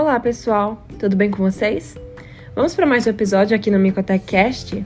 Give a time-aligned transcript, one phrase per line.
[0.00, 0.82] Olá, pessoal!
[0.98, 1.94] Tudo bem com vocês?
[2.54, 4.82] Vamos para mais um episódio aqui no MicotecCast?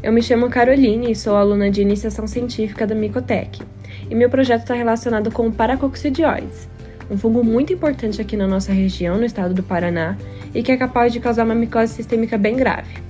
[0.00, 3.60] Eu me chamo Caroline e sou aluna de iniciação científica da Micotec.
[4.08, 6.68] E meu projeto está relacionado com o paracoccidioides,
[7.10, 10.16] um fungo muito importante aqui na nossa região, no estado do Paraná,
[10.54, 13.02] e que é capaz de causar uma micose sistêmica bem grave.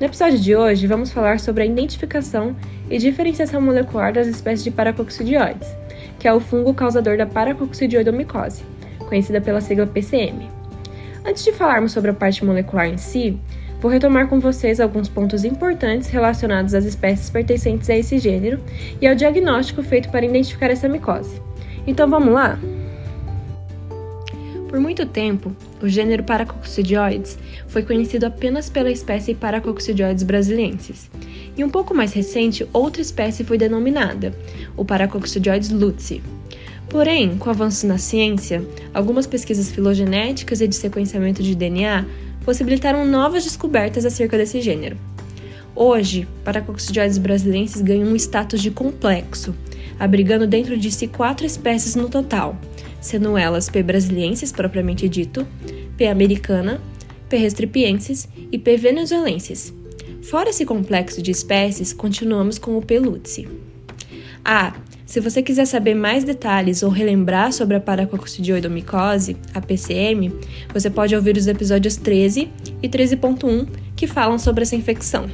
[0.00, 2.56] No episódio de hoje, vamos falar sobre a identificação
[2.88, 5.68] e diferenciação molecular das espécies de paracoccidioides,
[6.18, 8.64] que é o fungo causador da paracoccidioidomicose,
[9.06, 10.56] conhecida pela sigla PCM.
[11.28, 13.38] Antes de falarmos sobre a parte molecular em si,
[13.82, 18.58] vou retomar com vocês alguns pontos importantes relacionados às espécies pertencentes a esse gênero
[18.98, 21.38] e ao diagnóstico feito para identificar essa micose.
[21.86, 22.58] Então vamos lá?
[24.70, 31.10] Por muito tempo, o gênero Paracoccidioides foi conhecido apenas pela espécie Paracoccidioides brasiliensis.
[31.54, 34.32] E um pouco mais recente, outra espécie foi denominada,
[34.78, 36.22] o Paracoccidioides lutzi.
[36.88, 42.06] Porém, com avanços na ciência, algumas pesquisas filogenéticas e de sequenciamento de DNA
[42.44, 44.96] possibilitaram novas descobertas acerca desse gênero.
[45.76, 49.54] Hoje, Paracoccidioides brasileiros ganham um status de complexo,
[49.98, 52.58] abrigando dentro de si quatro espécies no total,
[53.00, 53.82] sendo elas P.
[53.82, 55.46] brasiliensis propriamente dito,
[55.96, 56.06] P.
[56.06, 56.80] americana,
[57.28, 57.36] P.
[57.36, 58.76] restripiensis e P.
[58.76, 59.74] venezuelensis.
[60.22, 62.98] Fora esse complexo de espécies, continuamos com o P.
[62.98, 63.46] lutzi.
[64.44, 64.74] Ah,
[65.08, 70.30] se você quiser saber mais detalhes ou relembrar sobre a paracoccidioidomicose, a PCM,
[70.70, 75.26] você pode ouvir os episódios 13 e 13.1 que falam sobre essa infecção.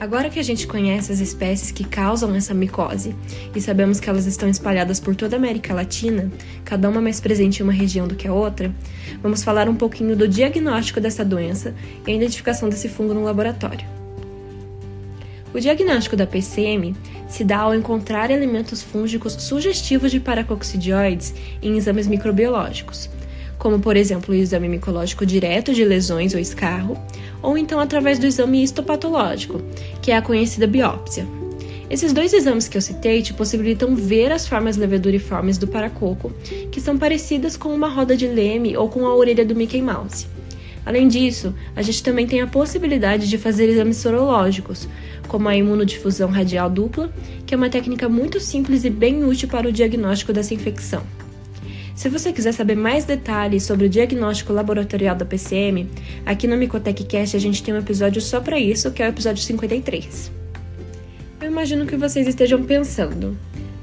[0.00, 3.14] Agora que a gente conhece as espécies que causam essa micose
[3.54, 6.32] e sabemos que elas estão espalhadas por toda a América Latina,
[6.64, 8.74] cada uma mais presente em uma região do que a outra,
[9.22, 11.74] vamos falar um pouquinho do diagnóstico dessa doença
[12.06, 13.95] e a identificação desse fungo no laboratório.
[15.56, 16.94] O diagnóstico da PCM
[17.26, 23.08] se dá ao encontrar elementos fúngicos sugestivos de paracoccidioides em exames microbiológicos,
[23.56, 26.98] como por exemplo o exame micológico direto de lesões ou escarro,
[27.42, 29.62] ou então através do exame histopatológico,
[30.02, 31.26] que é a conhecida biópsia.
[31.88, 36.34] Esses dois exames que eu citei te possibilitam ver as formas leveduriformes do paracoco,
[36.70, 40.35] que são parecidas com uma roda de leme ou com a orelha do Mickey Mouse.
[40.86, 44.88] Além disso, a gente também tem a possibilidade de fazer exames sorológicos,
[45.26, 47.12] como a imunodifusão radial dupla,
[47.44, 51.02] que é uma técnica muito simples e bem útil para o diagnóstico dessa infecção.
[51.96, 55.88] Se você quiser saber mais detalhes sobre o diagnóstico laboratorial da PCM,
[56.24, 59.08] aqui no Micotec Cast a gente tem um episódio só para isso, que é o
[59.08, 60.30] episódio 53.
[61.40, 63.36] Eu imagino que vocês estejam pensando: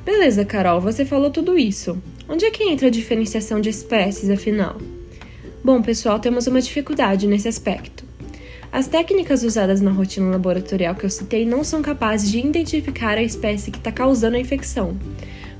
[0.05, 2.01] beleza, Carol, você falou tudo isso.
[2.29, 4.77] Onde é que entra a diferenciação de espécies, afinal?
[5.65, 8.03] Bom, pessoal, temos uma dificuldade nesse aspecto.
[8.69, 13.23] As técnicas usadas na rotina laboratorial que eu citei não são capazes de identificar a
[13.23, 14.97] espécie que está causando a infecção.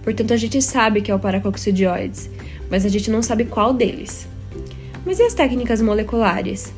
[0.03, 2.29] Portanto, a gente sabe que é o Paracoccidioides,
[2.69, 4.27] mas a gente não sabe qual deles.
[5.05, 6.73] Mas e as técnicas moleculares?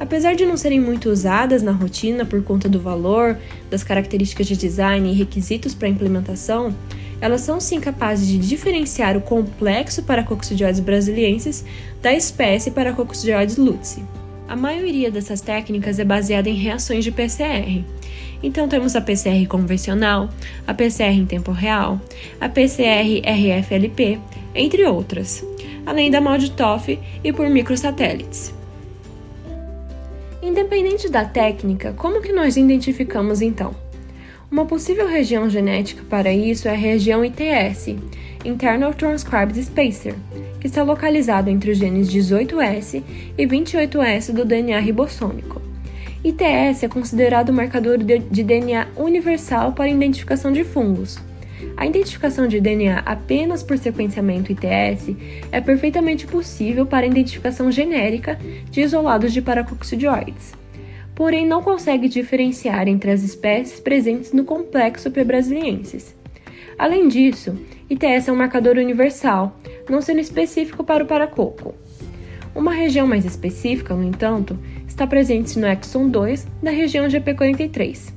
[0.00, 3.36] Apesar de não serem muito usadas na rotina por conta do valor,
[3.68, 6.74] das características de design e requisitos para implementação,
[7.24, 11.64] elas são sim capazes de diferenciar o complexo Paracoccidioides brasiliensis
[12.02, 14.04] da espécie Paracoccidioides lutzi.
[14.46, 17.82] A maioria dessas técnicas é baseada em reações de PCR.
[18.42, 20.28] Então temos a PCR convencional,
[20.66, 21.98] a PCR em tempo real,
[22.38, 24.20] a PCR RFLP,
[24.54, 25.42] entre outras,
[25.86, 28.52] além da MALDI-TOF e por microsatélites.
[30.42, 33.83] Independente da técnica, como que nós identificamos então?
[34.50, 37.96] Uma possível região genética para isso é a região ITS,
[38.44, 40.14] Internal Transcribed Spacer,
[40.60, 43.02] que está localizado entre os genes 18S
[43.36, 45.62] e 28S do DNA ribossômico.
[46.22, 51.18] ITS é considerado um marcador de DNA universal para identificação de fungos.
[51.76, 55.16] A identificação de DNA apenas por sequenciamento ITS
[55.50, 58.38] é perfeitamente possível para identificação genérica
[58.70, 60.63] de isolados de paracoccidioides
[61.14, 65.24] porém não consegue diferenciar entre as espécies presentes no complexo P.
[65.24, 66.14] brasiliensis.
[66.78, 67.56] Além disso,
[67.88, 69.56] ITS é um marcador universal,
[69.88, 71.74] não sendo específico para o paracoco.
[72.54, 78.12] Uma região mais específica, no entanto, está presente no exon 2 da região GP43.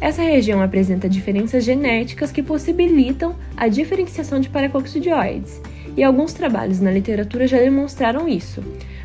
[0.00, 5.60] Essa região apresenta diferenças genéticas que possibilitam a diferenciação de paracoccidioides,
[5.96, 8.62] e alguns trabalhos na literatura já demonstraram isso,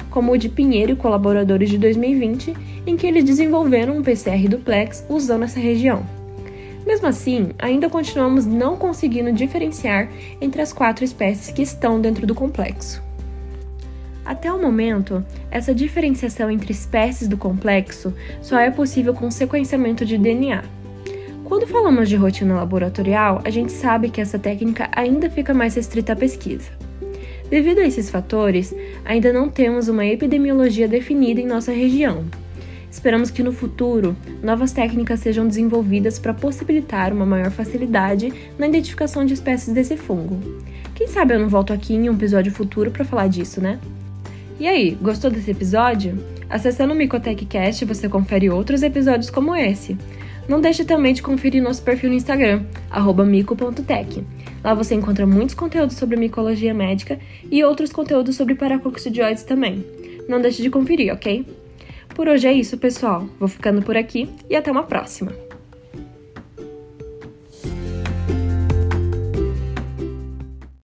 [0.10, 2.54] como o de Pinheiro e colaboradores de 2020,
[2.86, 6.06] em que eles desenvolveram um PCR duplex usando essa região.
[6.86, 10.10] Mesmo assim, ainda continuamos não conseguindo diferenciar
[10.42, 13.04] entre as quatro espécies que estão dentro do complexo.
[14.26, 20.18] Até o momento, essa diferenciação entre espécies do complexo só é possível com sequenciamento de
[20.18, 20.64] DNA.
[21.44, 26.14] Quando falamos de rotina laboratorial, a gente sabe que essa técnica ainda fica mais restrita
[26.14, 26.79] à pesquisa.
[27.50, 28.74] Devido a esses fatores,
[29.04, 32.26] ainda não temos uma epidemiologia definida em nossa região.
[32.92, 39.26] Esperamos que no futuro novas técnicas sejam desenvolvidas para possibilitar uma maior facilidade na identificação
[39.26, 40.40] de espécies desse fungo.
[40.96, 43.80] Quem sabe eu não volto aqui em um episódio futuro para falar disso, né?
[44.60, 46.18] E aí, gostou desse episódio?
[46.50, 49.96] Acessando o MicotechCast você confere outros episódios como esse.
[50.48, 52.64] Não deixe também de conferir nosso perfil no Instagram,
[53.26, 54.24] mico.tech.
[54.64, 57.20] Lá você encontra muitos conteúdos sobre micologia médica
[57.50, 59.86] e outros conteúdos sobre paracoccidioides também.
[60.28, 61.46] Não deixe de conferir, ok?
[62.16, 63.28] Por hoje é isso, pessoal.
[63.40, 65.49] Vou ficando por aqui e até uma próxima!